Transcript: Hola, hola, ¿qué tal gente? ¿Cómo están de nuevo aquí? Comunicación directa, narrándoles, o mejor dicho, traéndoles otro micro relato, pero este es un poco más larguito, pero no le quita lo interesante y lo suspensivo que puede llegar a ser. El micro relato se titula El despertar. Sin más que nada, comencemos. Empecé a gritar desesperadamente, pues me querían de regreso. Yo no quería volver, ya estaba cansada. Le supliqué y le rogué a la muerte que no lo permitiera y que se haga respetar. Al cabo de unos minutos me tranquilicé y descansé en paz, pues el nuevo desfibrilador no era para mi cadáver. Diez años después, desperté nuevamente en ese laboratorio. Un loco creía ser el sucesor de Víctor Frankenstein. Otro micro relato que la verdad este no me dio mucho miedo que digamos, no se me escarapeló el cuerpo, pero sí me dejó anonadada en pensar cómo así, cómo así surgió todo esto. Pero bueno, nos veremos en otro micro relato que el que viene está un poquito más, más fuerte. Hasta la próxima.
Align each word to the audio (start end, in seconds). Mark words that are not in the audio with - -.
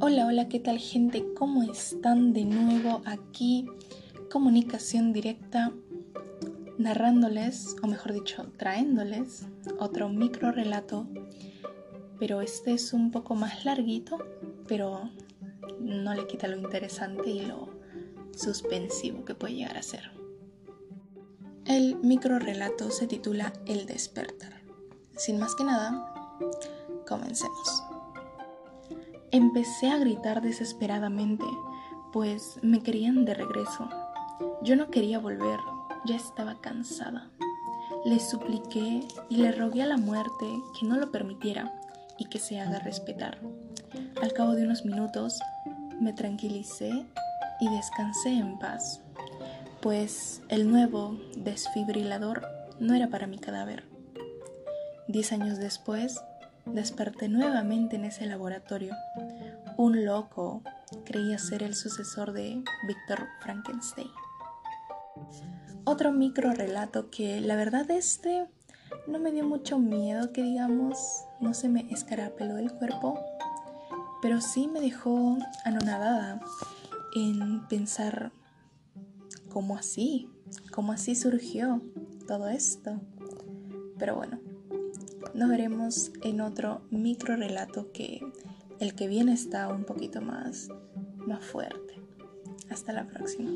Hola, 0.00 0.26
hola, 0.26 0.48
¿qué 0.48 0.60
tal 0.60 0.78
gente? 0.78 1.34
¿Cómo 1.34 1.64
están 1.64 2.32
de 2.32 2.44
nuevo 2.44 3.02
aquí? 3.04 3.66
Comunicación 4.30 5.12
directa, 5.12 5.72
narrándoles, 6.78 7.74
o 7.82 7.88
mejor 7.88 8.12
dicho, 8.12 8.46
traéndoles 8.56 9.48
otro 9.80 10.08
micro 10.08 10.52
relato, 10.52 11.08
pero 12.20 12.42
este 12.42 12.74
es 12.74 12.92
un 12.92 13.10
poco 13.10 13.34
más 13.34 13.64
larguito, 13.64 14.18
pero 14.68 15.10
no 15.80 16.14
le 16.14 16.28
quita 16.28 16.46
lo 16.46 16.56
interesante 16.56 17.30
y 17.30 17.44
lo 17.44 17.68
suspensivo 18.36 19.24
que 19.24 19.34
puede 19.34 19.54
llegar 19.54 19.78
a 19.78 19.82
ser. 19.82 20.12
El 21.64 21.96
micro 21.96 22.38
relato 22.38 22.92
se 22.92 23.08
titula 23.08 23.52
El 23.66 23.86
despertar. 23.86 24.62
Sin 25.16 25.40
más 25.40 25.56
que 25.56 25.64
nada, 25.64 26.38
comencemos. 27.04 27.87
Empecé 29.30 29.90
a 29.90 29.98
gritar 29.98 30.40
desesperadamente, 30.40 31.44
pues 32.12 32.58
me 32.62 32.82
querían 32.82 33.26
de 33.26 33.34
regreso. 33.34 33.88
Yo 34.62 34.74
no 34.74 34.90
quería 34.90 35.18
volver, 35.18 35.60
ya 36.06 36.16
estaba 36.16 36.60
cansada. 36.60 37.30
Le 38.06 38.20
supliqué 38.20 39.06
y 39.28 39.36
le 39.36 39.52
rogué 39.52 39.82
a 39.82 39.86
la 39.86 39.98
muerte 39.98 40.46
que 40.78 40.86
no 40.86 40.96
lo 40.96 41.10
permitiera 41.10 41.74
y 42.16 42.24
que 42.26 42.38
se 42.38 42.58
haga 42.58 42.78
respetar. 42.78 43.38
Al 44.22 44.32
cabo 44.32 44.52
de 44.52 44.64
unos 44.64 44.84
minutos 44.84 45.40
me 46.00 46.14
tranquilicé 46.14 47.06
y 47.60 47.68
descansé 47.68 48.30
en 48.30 48.58
paz, 48.58 49.02
pues 49.82 50.42
el 50.48 50.70
nuevo 50.70 51.18
desfibrilador 51.36 52.46
no 52.80 52.94
era 52.94 53.08
para 53.08 53.26
mi 53.26 53.38
cadáver. 53.38 53.84
Diez 55.06 55.32
años 55.32 55.58
después, 55.58 56.20
desperté 56.72 57.28
nuevamente 57.28 57.96
en 57.96 58.04
ese 58.04 58.26
laboratorio. 58.26 58.94
Un 59.76 60.04
loco 60.04 60.62
creía 61.04 61.38
ser 61.38 61.62
el 61.62 61.74
sucesor 61.74 62.32
de 62.32 62.62
Víctor 62.86 63.26
Frankenstein. 63.40 64.08
Otro 65.84 66.12
micro 66.12 66.52
relato 66.52 67.10
que 67.10 67.40
la 67.40 67.56
verdad 67.56 67.90
este 67.90 68.46
no 69.06 69.18
me 69.18 69.32
dio 69.32 69.44
mucho 69.44 69.78
miedo 69.78 70.32
que 70.32 70.42
digamos, 70.42 71.24
no 71.40 71.54
se 71.54 71.68
me 71.68 71.90
escarapeló 71.92 72.58
el 72.58 72.72
cuerpo, 72.72 73.18
pero 74.20 74.40
sí 74.40 74.68
me 74.68 74.80
dejó 74.80 75.38
anonadada 75.64 76.40
en 77.14 77.66
pensar 77.68 78.32
cómo 79.48 79.76
así, 79.76 80.28
cómo 80.72 80.92
así 80.92 81.14
surgió 81.14 81.80
todo 82.26 82.48
esto. 82.48 83.00
Pero 83.98 84.14
bueno, 84.14 84.38
nos 85.38 85.48
veremos 85.48 86.10
en 86.22 86.40
otro 86.40 86.82
micro 86.90 87.36
relato 87.36 87.92
que 87.92 88.20
el 88.80 88.94
que 88.94 89.06
viene 89.06 89.32
está 89.32 89.68
un 89.68 89.84
poquito 89.84 90.20
más, 90.20 90.68
más 91.26 91.44
fuerte. 91.44 91.94
Hasta 92.68 92.92
la 92.92 93.06
próxima. 93.06 93.52